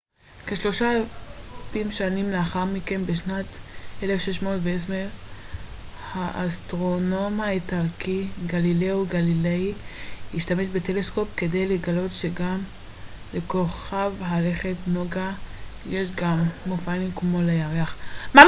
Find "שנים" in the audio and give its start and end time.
1.91-2.31